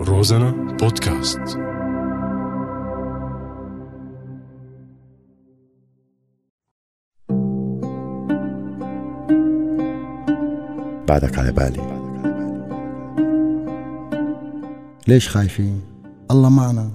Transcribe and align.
روزانا 0.00 0.50
بودكاست. 0.50 1.38
بعدك 11.08 11.38
على 11.38 11.52
بالي. 11.52 12.00
ليش 15.08 15.28
خايفين؟ 15.28 15.80
الله 16.30 16.50
معنا. 16.50 16.90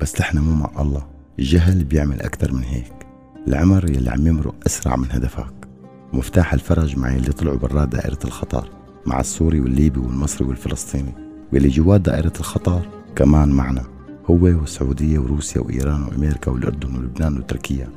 بس 0.00 0.20
نحن 0.20 0.38
مو 0.38 0.54
مع 0.54 0.82
الله. 0.82 1.06
الجهل 1.38 1.84
بيعمل 1.84 2.22
أكتر 2.22 2.52
من 2.52 2.64
هيك. 2.64 3.06
العمر 3.48 3.90
يلي 3.90 4.10
عم 4.10 4.26
يمرق 4.26 4.54
أسرع 4.66 4.96
من 4.96 5.08
هدفك. 5.10 5.68
مفتاح 6.12 6.52
الفرج 6.52 6.98
مع 6.98 7.10
يلي 7.10 7.32
طلعوا 7.32 7.58
برا 7.58 7.84
دائرة 7.84 8.18
الخطر 8.24 8.70
مع 9.06 9.20
السوري 9.20 9.60
والليبي 9.60 10.00
والمصري 10.00 10.48
والفلسطيني. 10.48 11.31
واللي 11.52 11.68
جوات 11.68 12.00
دائرة 12.00 12.32
الخطر 12.40 12.80
كمان 13.16 13.48
معنا 13.48 13.82
هو 14.30 14.44
والسعودية 14.44 15.18
وروسيا 15.18 15.60
وإيران 15.60 16.02
وأمريكا 16.02 16.50
والأردن 16.50 16.96
ولبنان 16.96 17.38
وتركيا. 17.38 17.88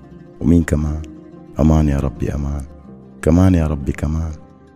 ومين 0.41 0.63
كمان؟ 0.63 1.01
أمان 1.59 1.87
يا 1.87 1.97
ربي 1.97 2.35
أمان. 2.35 2.65
كمان 3.21 3.55
يا 3.55 3.67
ربي 3.67 3.91
كمان. 3.91 4.31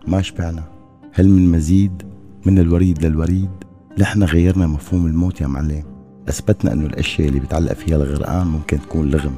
ما 0.08 0.22
شبعنا. 0.22 0.64
هل 1.12 1.28
من 1.28 1.52
مزيد؟ 1.52 2.02
من 2.46 2.58
الوريد 2.58 3.04
للوريد. 3.04 3.50
نحن 3.98 4.22
غيرنا 4.22 4.66
مفهوم 4.66 5.06
الموت 5.06 5.40
يا 5.40 5.46
معلم. 5.46 5.82
أثبتنا 6.28 6.72
أنه 6.72 6.86
الأشياء 6.86 7.28
اللي 7.28 7.40
بيتعلق 7.40 7.72
فيها 7.72 7.96
الغرقان 7.96 8.46
ممكن 8.46 8.80
تكون 8.80 9.10
لغم 9.10 9.34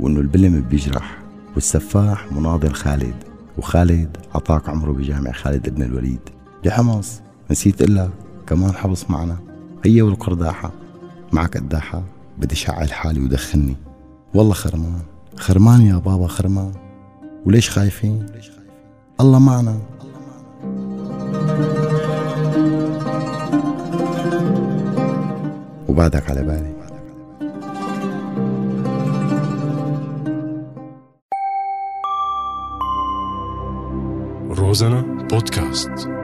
وأنه 0.00 0.20
البلم 0.20 0.60
بيجرح 0.60 1.18
والسفاح 1.54 2.32
مناضل 2.32 2.72
خالد 2.72 3.14
وخالد 3.58 4.16
عطاك 4.34 4.68
عمره 4.68 4.92
بجامع 4.92 5.32
خالد 5.32 5.68
ابن 5.68 5.82
الوليد 5.82 6.20
لحمص 6.64 7.20
نسيت 7.50 7.82
إلا 7.82 8.10
كمان 8.52 8.74
حبس 8.74 9.10
معنا. 9.10 9.38
هي 9.84 10.02
والقرداحة. 10.02 10.70
معك 11.32 11.56
قداحة 11.56 12.02
بدي 12.38 12.54
شعل 12.54 12.92
حالي 12.92 13.20
ودخلني. 13.20 13.76
والله 14.34 14.54
خرمان. 14.54 15.00
خرمان 15.36 15.80
يا 15.80 15.96
بابا 15.96 16.26
خرمان. 16.26 16.72
وليش 17.46 17.70
خايفين؟ 17.70 18.26
الله 19.20 19.38
معنا. 19.38 19.78
وبعدك 25.88 26.30
على 26.30 26.42
بالي. 26.42 26.72
روزانا 34.50 35.26
بودكاست. 35.30 36.21